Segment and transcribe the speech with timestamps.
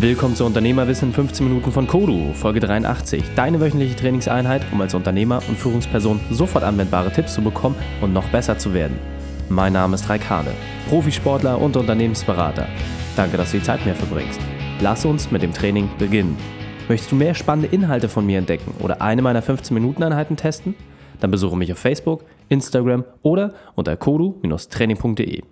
[0.00, 3.34] Willkommen zu Unternehmerwissen in 15 Minuten von Kodu, Folge 83.
[3.34, 8.28] Deine wöchentliche Trainingseinheit, um als Unternehmer und Führungsperson sofort anwendbare Tipps zu bekommen und noch
[8.28, 8.96] besser zu werden.
[9.48, 10.52] Mein Name ist Raikane,
[10.88, 12.68] Profisportler und Unternehmensberater.
[13.16, 14.38] Danke, dass du die Zeit mir verbringst.
[14.80, 16.36] Lass uns mit dem Training beginnen.
[16.88, 20.76] Möchtest du mehr spannende Inhalte von mir entdecken oder eine meiner 15-Minuten-Einheiten testen?
[21.18, 25.42] Dann besuche mich auf Facebook, Instagram oder unter kodu-training.de.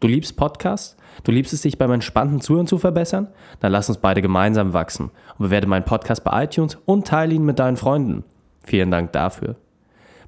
[0.00, 0.96] Du liebst Podcasts?
[1.24, 3.28] Du liebst es, dich beim entspannten Zuhören zu verbessern?
[3.58, 7.44] Dann lass uns beide gemeinsam wachsen und bewerte meinen Podcast bei iTunes und teile ihn
[7.44, 8.22] mit deinen Freunden.
[8.62, 9.56] Vielen Dank dafür.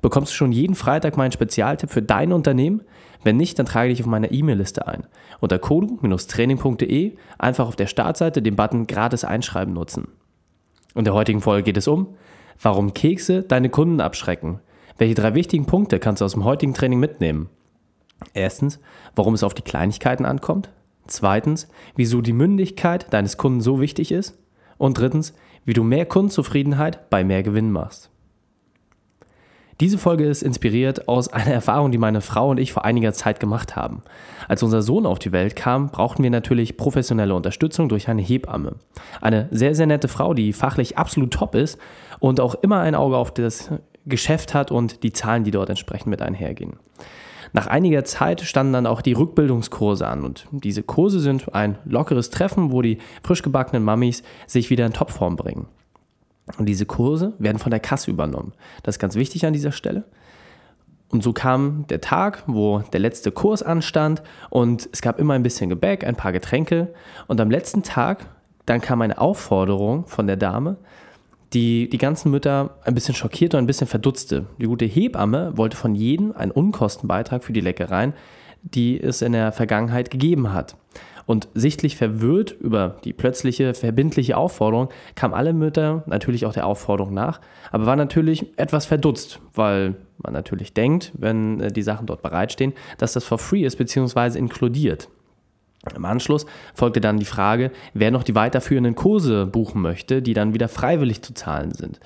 [0.02, 2.82] Bekommst du schon jeden Freitag meinen Spezialtipp für dein Unternehmen?
[3.22, 5.06] Wenn nicht, dann trage dich auf meiner E-Mail-Liste ein.
[5.40, 10.08] Unter kodu-training.de einfach auf der Startseite den Button gratis einschreiben nutzen.
[10.96, 12.16] In der heutigen Folge geht es um,
[12.60, 14.58] warum Kekse deine Kunden abschrecken.
[14.98, 17.50] Welche drei wichtigen Punkte kannst du aus dem heutigen Training mitnehmen?
[18.34, 18.80] Erstens,
[19.16, 20.70] warum es auf die Kleinigkeiten ankommt.
[21.06, 24.38] Zweitens, wieso die Mündigkeit deines Kunden so wichtig ist.
[24.78, 25.34] Und drittens,
[25.64, 28.10] wie du mehr Kundenzufriedenheit bei mehr Gewinn machst.
[29.80, 33.40] Diese Folge ist inspiriert aus einer Erfahrung, die meine Frau und ich vor einiger Zeit
[33.40, 34.02] gemacht haben.
[34.46, 38.74] Als unser Sohn auf die Welt kam, brauchten wir natürlich professionelle Unterstützung durch eine Hebamme.
[39.22, 41.78] Eine sehr, sehr nette Frau, die fachlich absolut top ist
[42.18, 43.70] und auch immer ein Auge auf das
[44.04, 46.74] Geschäft hat und die Zahlen, die dort entsprechend mit einhergehen.
[47.52, 52.30] Nach einiger Zeit standen dann auch die Rückbildungskurse an und diese Kurse sind ein lockeres
[52.30, 55.66] Treffen, wo die frisch gebackenen Mammis sich wieder in Topform bringen.
[56.58, 58.52] Und diese Kurse werden von der Kasse übernommen.
[58.82, 60.04] Das ist ganz wichtig an dieser Stelle.
[61.10, 65.42] Und so kam der Tag, wo der letzte Kurs anstand und es gab immer ein
[65.42, 66.94] bisschen Gebäck, ein paar Getränke.
[67.26, 68.26] Und am letzten Tag,
[68.66, 70.76] dann kam eine Aufforderung von der Dame,
[71.52, 74.46] die die ganzen Mütter ein bisschen schockiert und ein bisschen verdutzte.
[74.60, 78.14] Die gute Hebamme wollte von jedem einen Unkostenbeitrag für die Leckereien,
[78.62, 80.76] die es in der Vergangenheit gegeben hat.
[81.26, 87.14] Und sichtlich verwirrt über die plötzliche verbindliche Aufforderung kamen alle Mütter natürlich auch der Aufforderung
[87.14, 87.40] nach,
[87.70, 92.72] aber war natürlich etwas verdutzt, weil man natürlich denkt, wenn äh, die Sachen dort bereitstehen,
[92.98, 94.38] dass das for free ist bzw.
[94.38, 95.08] inkludiert.
[95.94, 100.52] Im Anschluss folgte dann die Frage, wer noch die weiterführenden Kurse buchen möchte, die dann
[100.52, 102.00] wieder freiwillig zu zahlen sind.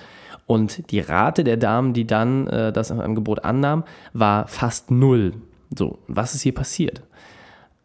[0.47, 3.83] Und die Rate der Damen, die dann äh, das Angebot annahmen,
[4.13, 5.33] war fast null.
[5.75, 7.01] So, was ist hier passiert?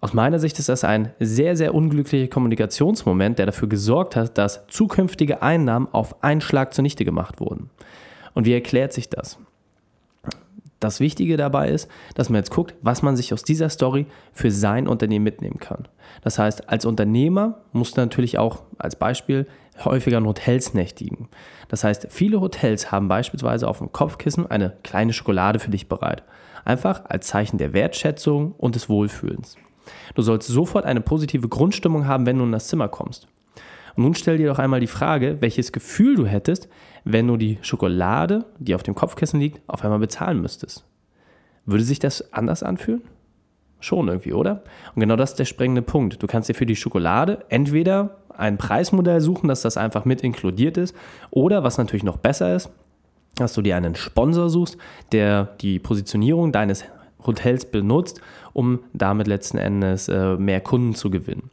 [0.03, 4.67] Aus meiner Sicht ist das ein sehr, sehr unglücklicher Kommunikationsmoment, der dafür gesorgt hat, dass
[4.69, 7.69] zukünftige Einnahmen auf einen Schlag zunichte gemacht wurden.
[8.33, 9.39] Und wie erklärt sich das?
[10.81, 14.51] Das Wichtige dabei ist, dass man jetzt guckt, was man sich aus dieser Story für
[14.51, 15.87] sein Unternehmen mitnehmen kann.
[16.23, 19.47] Das heißt, als Unternehmer musst du natürlich auch als Beispiel
[19.85, 21.29] häufiger in Hotels nächtigen.
[21.69, 26.23] Das heißt, viele Hotels haben beispielsweise auf dem Kopfkissen eine kleine Schokolade für dich bereit.
[26.65, 29.57] Einfach als Zeichen der Wertschätzung und des Wohlfühlens.
[30.15, 33.29] Du sollst sofort eine positive Grundstimmung haben, wenn du in das Zimmer kommst.
[33.97, 36.69] Und nun stell dir doch einmal die Frage, welches Gefühl du hättest,
[37.05, 40.85] wenn du die Schokolade, die auf dem Kopfkissen liegt, auf einmal bezahlen müsstest.
[41.67, 43.03] Würde sich das anders anfühlen?
[43.81, 44.63] Schon irgendwie, oder?
[44.95, 46.23] Und genau das ist der springende Punkt.
[46.23, 50.77] Du kannst dir für die Schokolade entweder ein Preismodell suchen, dass das einfach mit inkludiert
[50.77, 50.95] ist,
[51.31, 52.71] oder was natürlich noch besser ist,
[53.37, 54.77] dass du dir einen Sponsor suchst,
[55.13, 56.85] der die Positionierung deines
[57.27, 58.21] Hotels benutzt,
[58.53, 61.51] um damit letzten Endes äh, mehr Kunden zu gewinnen.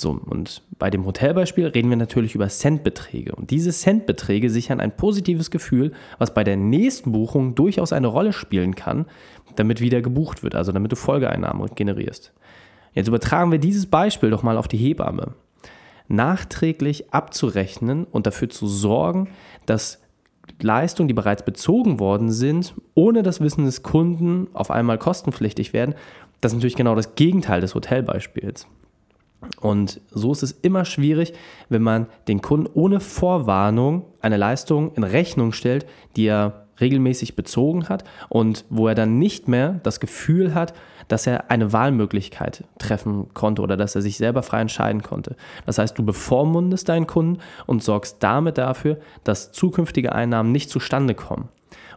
[0.00, 3.34] So, und bei dem Hotelbeispiel reden wir natürlich über Centbeträge.
[3.34, 8.32] Und diese Centbeträge sichern ein positives Gefühl, was bei der nächsten Buchung durchaus eine Rolle
[8.32, 9.04] spielen kann,
[9.56, 12.32] damit wieder gebucht wird, also damit du Folgeeinnahmen generierst.
[12.94, 15.34] Jetzt übertragen wir dieses Beispiel doch mal auf die Hebamme.
[16.08, 19.28] Nachträglich abzurechnen und dafür zu sorgen,
[19.66, 20.00] dass
[20.62, 25.94] Leistungen, die bereits bezogen worden sind, ohne das Wissen des Kunden auf einmal kostenpflichtig werden,
[26.40, 28.66] das ist natürlich genau das Gegenteil des Hotelbeispiels.
[29.60, 31.32] Und so ist es immer schwierig,
[31.68, 35.86] wenn man den Kunden ohne Vorwarnung eine Leistung in Rechnung stellt,
[36.16, 40.74] die er regelmäßig bezogen hat und wo er dann nicht mehr das Gefühl hat,
[41.08, 45.36] dass er eine Wahlmöglichkeit treffen konnte oder dass er sich selber frei entscheiden konnte.
[45.66, 51.14] Das heißt, du bevormundest deinen Kunden und sorgst damit dafür, dass zukünftige Einnahmen nicht zustande
[51.14, 51.48] kommen.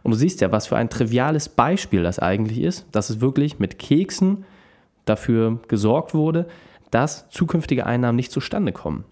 [0.02, 3.58] Und du siehst ja, was für ein triviales Beispiel das eigentlich ist, dass es wirklich
[3.58, 4.44] mit Keksen
[5.06, 6.46] dafür gesorgt wurde,
[6.94, 9.04] dass zukünftige Einnahmen nicht zustande kommen.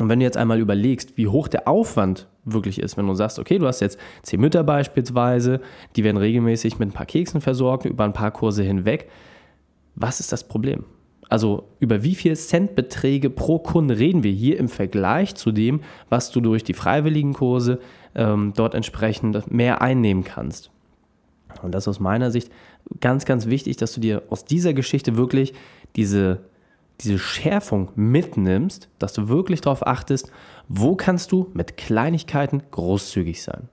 [0.00, 3.38] Und wenn du jetzt einmal überlegst, wie hoch der Aufwand wirklich ist, wenn du sagst,
[3.38, 5.60] okay, du hast jetzt zehn Mütter beispielsweise,
[5.94, 9.10] die werden regelmäßig mit ein paar Keksen versorgt, über ein paar Kurse hinweg,
[9.94, 10.86] was ist das Problem?
[11.28, 16.30] Also über wie viel Centbeträge pro Kunde reden wir hier im Vergleich zu dem, was
[16.30, 17.78] du durch die freiwilligen Kurse
[18.14, 20.70] ähm, dort entsprechend mehr einnehmen kannst.
[21.62, 22.50] Und das ist aus meiner Sicht
[23.00, 25.52] ganz, ganz wichtig, dass du dir aus dieser Geschichte wirklich
[25.94, 26.40] diese
[27.02, 30.30] diese Schärfung mitnimmst, dass du wirklich darauf achtest,
[30.68, 33.68] wo kannst du mit Kleinigkeiten großzügig sein.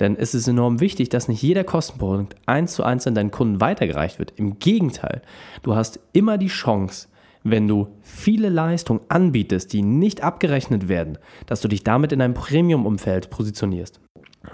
[0.00, 3.60] Denn es ist enorm wichtig, dass nicht jeder Kostenpunkt eins zu eins an deinen Kunden
[3.60, 4.32] weitergereicht wird.
[4.36, 5.20] Im Gegenteil,
[5.62, 7.08] du hast immer die Chance,
[7.42, 12.34] wenn du viele Leistungen anbietest, die nicht abgerechnet werden, dass du dich damit in einem
[12.34, 14.00] Premium-Umfeld positionierst.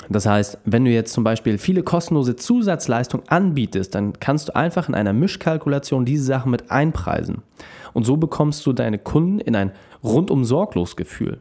[0.09, 4.89] Das heißt, wenn du jetzt zum Beispiel viele kostenlose Zusatzleistungen anbietest, dann kannst du einfach
[4.89, 7.43] in einer Mischkalkulation diese Sachen mit einpreisen.
[7.93, 9.73] Und so bekommst du deine Kunden in ein
[10.05, 11.41] rundum sorglos Gefühl.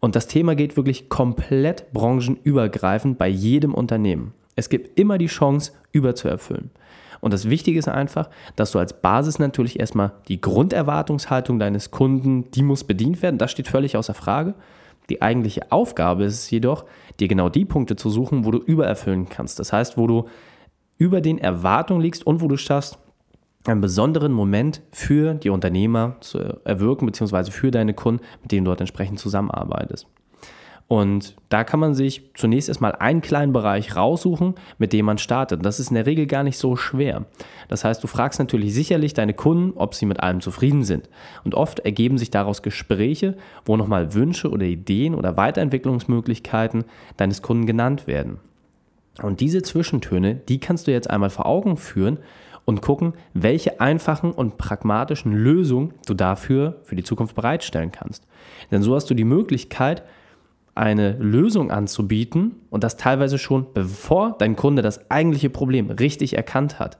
[0.00, 4.32] Und das Thema geht wirklich komplett branchenübergreifend bei jedem Unternehmen.
[4.56, 6.70] Es gibt immer die Chance, überzuerfüllen.
[7.20, 12.50] Und das Wichtige ist einfach, dass du als Basis natürlich erstmal die Grunderwartungshaltung deines Kunden,
[12.50, 13.38] die muss bedient werden.
[13.38, 14.54] Das steht völlig außer Frage.
[15.12, 16.86] Die eigentliche Aufgabe ist es jedoch,
[17.20, 19.58] dir genau die Punkte zu suchen, wo du übererfüllen kannst.
[19.58, 20.24] Das heißt, wo du
[20.96, 22.98] über den Erwartungen liegst und wo du schaffst,
[23.66, 28.70] einen besonderen Moment für die Unternehmer zu erwirken, beziehungsweise für deine Kunden, mit denen du
[28.70, 30.06] dort entsprechend zusammenarbeitest.
[30.92, 35.64] Und da kann man sich zunächst erstmal einen kleinen Bereich raussuchen, mit dem man startet.
[35.64, 37.24] Das ist in der Regel gar nicht so schwer.
[37.68, 41.08] Das heißt, du fragst natürlich sicherlich deine Kunden, ob sie mit allem zufrieden sind.
[41.44, 46.84] Und oft ergeben sich daraus Gespräche, wo nochmal Wünsche oder Ideen oder Weiterentwicklungsmöglichkeiten
[47.16, 48.38] deines Kunden genannt werden.
[49.22, 52.18] Und diese Zwischentöne, die kannst du jetzt einmal vor Augen führen
[52.66, 58.26] und gucken, welche einfachen und pragmatischen Lösungen du dafür für die Zukunft bereitstellen kannst.
[58.70, 60.02] Denn so hast du die Möglichkeit,
[60.74, 66.78] eine Lösung anzubieten und das teilweise schon bevor dein Kunde das eigentliche Problem richtig erkannt
[66.78, 66.98] hat.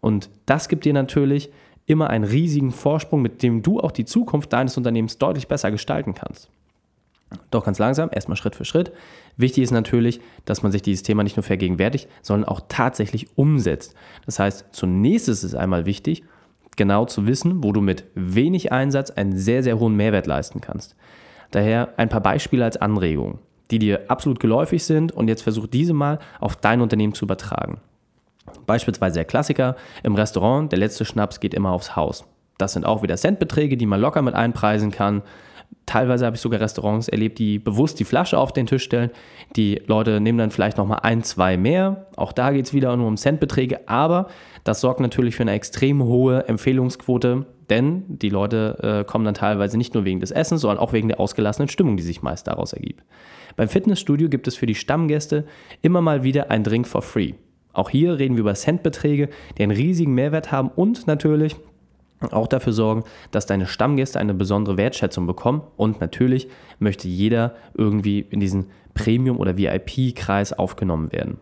[0.00, 1.50] Und das gibt dir natürlich
[1.86, 6.14] immer einen riesigen Vorsprung, mit dem du auch die Zukunft deines Unternehmens deutlich besser gestalten
[6.14, 6.50] kannst.
[7.50, 8.92] Doch ganz langsam, erstmal Schritt für Schritt.
[9.36, 13.94] Wichtig ist natürlich, dass man sich dieses Thema nicht nur vergegenwärtigt, sondern auch tatsächlich umsetzt.
[14.26, 16.22] Das heißt, zunächst ist es einmal wichtig,
[16.76, 20.94] genau zu wissen, wo du mit wenig Einsatz einen sehr, sehr hohen Mehrwert leisten kannst.
[21.50, 23.38] Daher ein paar Beispiele als Anregung,
[23.70, 27.80] die dir absolut geläufig sind und jetzt versuch diese mal auf dein Unternehmen zu übertragen.
[28.66, 32.24] Beispielsweise der Klassiker im Restaurant, der letzte Schnaps geht immer aufs Haus.
[32.58, 35.22] Das sind auch wieder Centbeträge, die man locker mit einpreisen kann.
[35.84, 39.10] Teilweise habe ich sogar Restaurants erlebt, die bewusst die Flasche auf den Tisch stellen.
[39.56, 42.06] Die Leute nehmen dann vielleicht nochmal ein, zwei mehr.
[42.16, 44.28] Auch da geht es wieder nur um Centbeträge, aber
[44.64, 49.76] das sorgt natürlich für eine extrem hohe Empfehlungsquote, denn die Leute äh, kommen dann teilweise
[49.76, 52.72] nicht nur wegen des Essens, sondern auch wegen der ausgelassenen Stimmung, die sich meist daraus
[52.72, 53.04] ergibt.
[53.56, 55.46] Beim Fitnessstudio gibt es für die Stammgäste
[55.82, 57.32] immer mal wieder ein Drink for free.
[57.72, 59.28] Auch hier reden wir über Centbeträge,
[59.58, 61.56] die einen riesigen Mehrwert haben und natürlich
[62.30, 65.62] auch dafür sorgen, dass deine Stammgäste eine besondere Wertschätzung bekommen.
[65.76, 66.48] Und natürlich
[66.78, 71.38] möchte jeder irgendwie in diesen Premium- oder VIP-Kreis aufgenommen werden.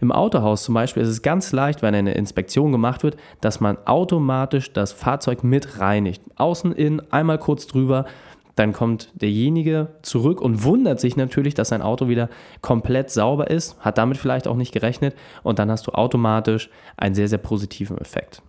[0.00, 3.78] Im Autohaus zum Beispiel ist es ganz leicht, wenn eine Inspektion gemacht wird, dass man
[3.86, 6.22] automatisch das Fahrzeug mit reinigt.
[6.36, 8.06] Außen, innen, einmal kurz drüber.
[8.54, 12.28] Dann kommt derjenige zurück und wundert sich natürlich, dass sein Auto wieder
[12.60, 17.14] komplett sauber ist, hat damit vielleicht auch nicht gerechnet und dann hast du automatisch einen
[17.14, 18.42] sehr, sehr positiven Effekt.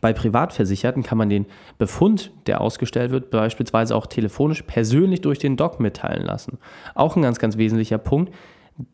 [0.00, 1.46] Bei Privatversicherten kann man den
[1.78, 6.58] Befund, der ausgestellt wird, beispielsweise auch telefonisch persönlich durch den Doc mitteilen lassen.
[6.94, 8.32] Auch ein ganz, ganz wesentlicher Punkt,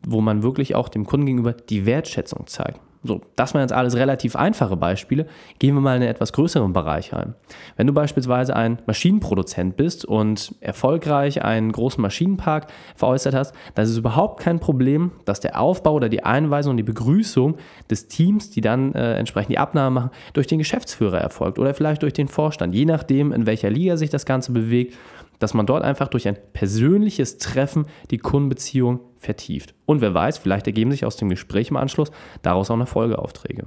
[0.05, 2.79] wo man wirklich auch dem Kunden gegenüber die Wertschätzung zeigt.
[3.03, 5.27] So, das waren jetzt alles relativ einfache Beispiele.
[5.59, 7.35] Gehen wir mal in einen etwas größeren Bereich ein.
[7.75, 13.91] Wenn du beispielsweise ein Maschinenproduzent bist und erfolgreich einen großen Maschinenpark veräußert hast, dann ist
[13.91, 17.57] es überhaupt kein Problem, dass der Aufbau oder die Einweisung und die Begrüßung
[17.89, 22.01] des Teams, die dann äh, entsprechend die Abnahme machen, durch den Geschäftsführer erfolgt oder vielleicht
[22.01, 24.95] durch den Vorstand, je nachdem, in welcher Liga sich das Ganze bewegt
[25.39, 29.73] dass man dort einfach durch ein persönliches Treffen die Kundenbeziehung vertieft.
[29.85, 33.65] Und wer weiß, vielleicht ergeben sich aus dem Gespräch im Anschluss daraus auch noch Folgeaufträge.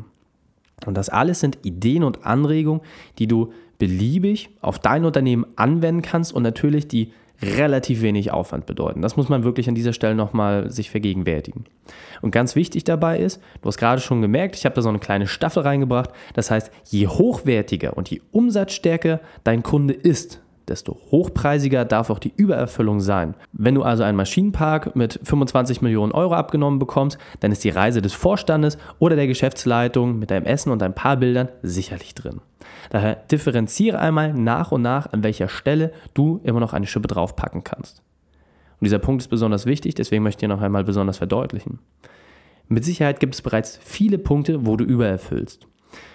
[0.87, 2.81] Und das alles sind Ideen und Anregungen,
[3.19, 9.01] die du beliebig auf dein Unternehmen anwenden kannst und natürlich die relativ wenig Aufwand bedeuten.
[9.01, 11.65] Das muss man wirklich an dieser Stelle nochmal sich vergegenwärtigen.
[12.21, 14.99] Und ganz wichtig dabei ist, du hast gerade schon gemerkt, ich habe da so eine
[14.99, 16.11] kleine Staffel reingebracht.
[16.35, 22.33] Das heißt, je hochwertiger und je umsatzstärker dein Kunde ist, desto hochpreisiger darf auch die
[22.35, 23.35] Übererfüllung sein.
[23.53, 28.01] Wenn du also einen Maschinenpark mit 25 Millionen Euro abgenommen bekommst, dann ist die Reise
[28.01, 32.41] des Vorstandes oder der Geschäftsleitung mit deinem Essen und ein paar Bildern sicherlich drin.
[32.91, 37.65] Daher differenziere einmal nach und nach, an welcher Stelle du immer noch eine Schippe draufpacken
[37.65, 38.03] kannst.
[38.81, 41.81] Und dieser Punkt ist besonders wichtig, deswegen möchte ich dir noch einmal besonders verdeutlichen.
[42.69, 45.67] Mit Sicherheit gibt es bereits viele Punkte, wo du übererfüllst.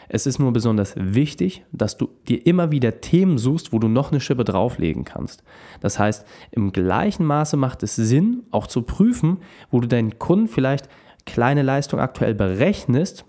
[0.08, 4.12] Es ist nur besonders wichtig, dass du dir immer wieder Themen suchst, wo du noch
[4.12, 5.44] eine Schippe drauflegen kannst.
[5.82, 9.40] Das heißt, im gleichen Maße macht es Sinn, auch zu prüfen,
[9.72, 10.90] wo du deinen Kunden vielleicht
[11.26, 13.26] kleine Leistung aktuell berechnest,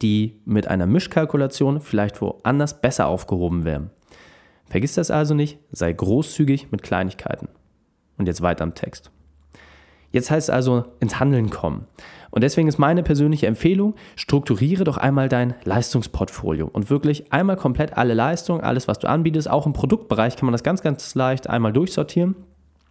[0.00, 3.90] die mit einer Mischkalkulation vielleicht woanders besser aufgehoben wären.
[4.68, 7.48] Vergiss das also nicht, sei großzügig mit Kleinigkeiten.
[8.16, 9.10] Und jetzt weiter am Text.
[10.12, 11.86] Jetzt heißt es also ins Handeln kommen.
[12.30, 17.98] Und deswegen ist meine persönliche Empfehlung, strukturiere doch einmal dein Leistungsportfolio und wirklich einmal komplett
[17.98, 19.50] alle Leistungen, alles, was du anbietest.
[19.50, 22.36] Auch im Produktbereich kann man das ganz, ganz leicht einmal durchsortieren.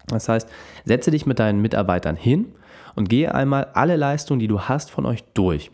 [0.07, 0.47] Das heißt,
[0.85, 2.53] setze dich mit deinen Mitarbeitern hin
[2.95, 5.71] und gehe einmal alle Leistungen, die du hast, von euch durch.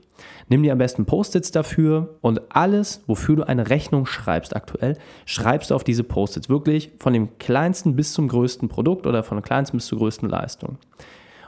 [0.47, 5.71] Nimm dir am besten Post-its dafür und alles, wofür du eine Rechnung schreibst aktuell, schreibst
[5.71, 6.47] du auf diese Post-its.
[6.49, 10.29] Wirklich von dem kleinsten bis zum größten Produkt oder von der kleinsten bis zur größten
[10.29, 10.77] Leistung.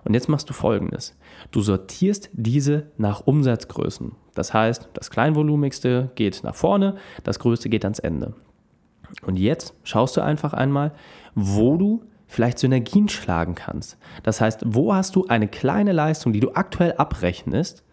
[0.03, 1.17] Und jetzt machst du folgendes.
[1.51, 4.13] Du sortierst diese nach Umsatzgrößen.
[4.33, 8.33] Das heißt, das kleinvolumigste geht nach vorne, das größte geht ans Ende.
[9.23, 10.93] Und jetzt schaust du einfach einmal,
[11.35, 13.97] wo du vielleicht Synergien schlagen kannst.
[14.23, 17.83] Das heißt, wo hast du eine kleine Leistung, die du aktuell abrechnest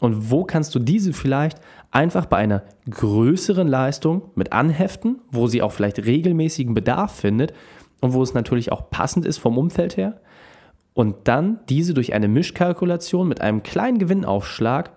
[0.00, 5.62] und wo kannst du diese vielleicht einfach bei einer größeren Leistung mit anheften, wo sie
[5.62, 7.52] auch vielleicht regelmäßigen Bedarf findet
[8.00, 10.20] und wo es natürlich auch passend ist vom Umfeld her
[10.94, 14.92] und dann diese durch eine Mischkalkulation mit einem kleinen Gewinnaufschlag,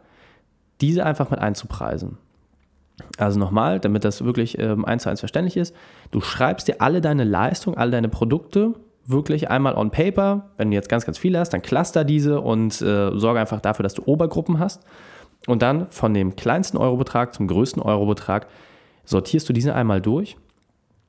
[0.79, 2.17] diese einfach mit einzupreisen.
[3.17, 5.75] Also nochmal, damit das wirklich ähm, eins zu eins verständlich ist,
[6.11, 8.73] du schreibst dir alle deine Leistungen, alle deine Produkte
[9.05, 10.49] wirklich einmal on paper.
[10.57, 13.83] Wenn du jetzt ganz, ganz viele hast, dann cluster diese und äh, sorge einfach dafür,
[13.83, 14.83] dass du Obergruppen hast.
[15.47, 18.47] Und dann von dem kleinsten Eurobetrag zum größten Eurobetrag
[19.05, 20.35] sortierst du diese einmal durch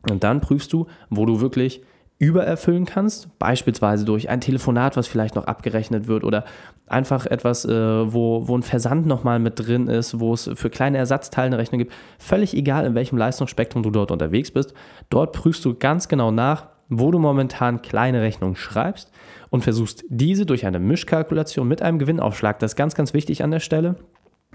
[0.08, 1.82] und dann prüfst du, wo du wirklich
[2.18, 6.44] übererfüllen kannst, beispielsweise durch ein Telefonat, was vielleicht noch abgerechnet wird oder
[6.88, 10.98] einfach etwas, äh, wo, wo ein Versand nochmal mit drin ist, wo es für kleine
[10.98, 11.92] Ersatzteile eine Rechnung gibt.
[12.18, 14.74] Völlig egal, in welchem Leistungsspektrum du dort unterwegs bist.
[15.10, 19.12] Dort prüfst du ganz genau nach, wo du momentan kleine Rechnungen schreibst
[19.50, 23.50] und versuchst diese durch eine Mischkalkulation mit einem Gewinnaufschlag, das ist ganz, ganz wichtig an
[23.50, 23.96] der Stelle,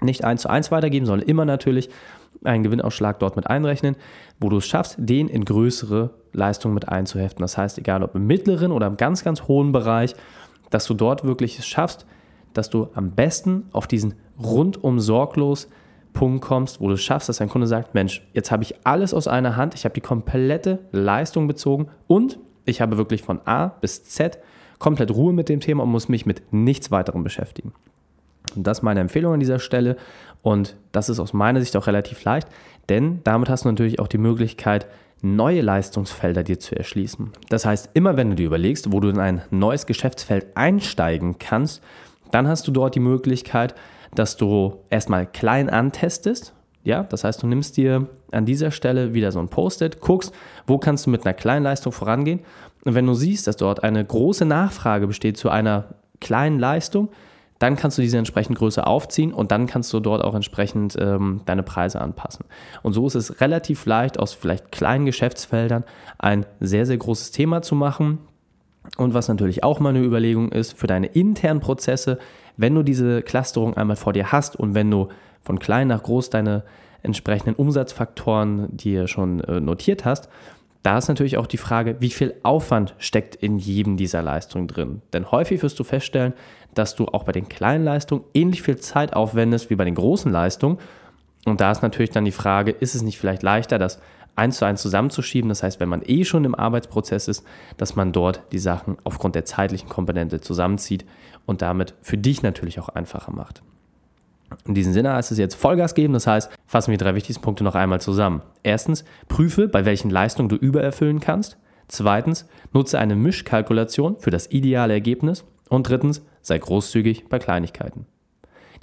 [0.04, 1.88] nicht eins zu eins weitergeben, sondern immer natürlich
[2.44, 3.96] einen Gewinnausschlag dort mit einrechnen,
[4.40, 7.42] wo du es schaffst, den in größere Leistungen mit einzuheften.
[7.42, 10.14] Das heißt, egal ob im mittleren oder im ganz, ganz hohen Bereich,
[10.70, 12.06] dass du dort wirklich es schaffst,
[12.52, 15.68] dass du am besten auf diesen rundum sorglos
[16.12, 19.12] Punkt kommst, wo du es schaffst, dass dein Kunde sagt, Mensch, jetzt habe ich alles
[19.12, 23.66] aus einer Hand, ich habe die komplette Leistung bezogen und ich habe wirklich von A
[23.66, 24.38] bis Z
[24.78, 27.72] komplett Ruhe mit dem Thema und muss mich mit nichts weiterem beschäftigen.
[28.62, 29.96] Das ist meine Empfehlung an dieser Stelle.
[30.42, 32.48] Und das ist aus meiner Sicht auch relativ leicht,
[32.88, 34.86] denn damit hast du natürlich auch die Möglichkeit,
[35.22, 37.32] neue Leistungsfelder dir zu erschließen.
[37.48, 41.82] Das heißt, immer wenn du dir überlegst, wo du in ein neues Geschäftsfeld einsteigen kannst,
[42.30, 43.74] dann hast du dort die Möglichkeit,
[44.14, 46.52] dass du erstmal klein antestest.
[46.82, 50.34] Ja, das heißt, du nimmst dir an dieser Stelle wieder so ein Post-it, guckst,
[50.66, 52.40] wo kannst du mit einer kleinen Leistung vorangehen.
[52.84, 57.08] Und wenn du siehst, dass dort eine große Nachfrage besteht zu einer kleinen Leistung,
[57.64, 61.40] dann kannst du diese entsprechend größer aufziehen und dann kannst du dort auch entsprechend ähm,
[61.46, 62.44] deine Preise anpassen.
[62.82, 65.84] Und so ist es relativ leicht, aus vielleicht kleinen Geschäftsfeldern
[66.18, 68.18] ein sehr, sehr großes Thema zu machen.
[68.98, 72.18] Und was natürlich auch mal eine Überlegung ist für deine internen Prozesse,
[72.58, 75.08] wenn du diese Clusterung einmal vor dir hast und wenn du
[75.40, 76.64] von klein nach groß deine
[77.02, 80.28] entsprechenden Umsatzfaktoren dir schon äh, notiert hast,
[80.84, 85.00] da ist natürlich auch die Frage, wie viel Aufwand steckt in jedem dieser Leistungen drin.
[85.14, 86.34] Denn häufig wirst du feststellen,
[86.74, 90.30] dass du auch bei den kleinen Leistungen ähnlich viel Zeit aufwendest wie bei den großen
[90.30, 90.78] Leistungen.
[91.46, 93.98] Und da ist natürlich dann die Frage, ist es nicht vielleicht leichter, das
[94.36, 95.48] eins zu eins zusammenzuschieben?
[95.48, 97.46] Das heißt, wenn man eh schon im Arbeitsprozess ist,
[97.78, 101.06] dass man dort die Sachen aufgrund der zeitlichen Komponente zusammenzieht
[101.46, 103.62] und damit für dich natürlich auch einfacher macht.
[104.66, 107.42] In diesem Sinne heißt es jetzt Vollgas geben, das heißt, fassen wir die drei wichtigsten
[107.42, 108.42] Punkte noch einmal zusammen.
[108.62, 111.58] Erstens, prüfe, bei welchen Leistungen du übererfüllen kannst.
[111.88, 115.44] Zweitens, nutze eine Mischkalkulation für das ideale Ergebnis.
[115.68, 118.06] Und drittens, sei großzügig bei Kleinigkeiten.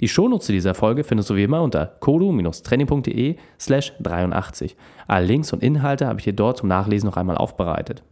[0.00, 4.76] Die Shownotes dieser Folge findest du wie immer unter kodu-training.de slash 83.
[5.06, 8.02] Alle Links und Inhalte habe ich dir dort zum Nachlesen noch einmal aufbereitet.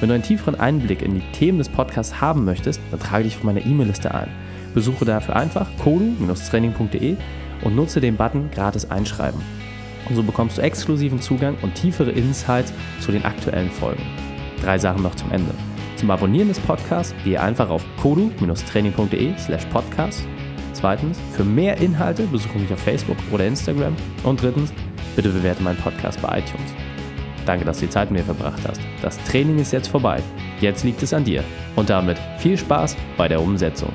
[0.00, 3.36] Wenn du einen tieferen Einblick in die Themen des Podcasts haben möchtest, dann trage dich
[3.36, 4.28] auf meiner E-Mail-Liste ein.
[4.76, 7.16] Besuche dafür einfach kodu-training.de
[7.64, 9.40] und nutze den Button gratis einschreiben.
[10.06, 14.02] Und so bekommst du exklusiven Zugang und tiefere Insights zu den aktuellen Folgen.
[14.62, 15.52] Drei Sachen noch zum Ende.
[15.96, 20.28] Zum Abonnieren des Podcasts gehe einfach auf kodu-training.de slash podcast.
[20.74, 23.96] Zweitens, für mehr Inhalte besuche mich auf Facebook oder Instagram.
[24.24, 24.74] Und drittens,
[25.16, 26.74] bitte bewerte meinen Podcast bei iTunes.
[27.46, 28.82] Danke, dass du die Zeit mit mir verbracht hast.
[29.00, 30.22] Das Training ist jetzt vorbei.
[30.60, 31.42] Jetzt liegt es an dir.
[31.76, 33.94] Und damit viel Spaß bei der Umsetzung.